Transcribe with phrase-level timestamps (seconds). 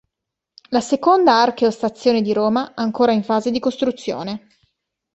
[0.69, 4.47] La seconda archeo-stazione di Roma, ancora in fase di costruzione.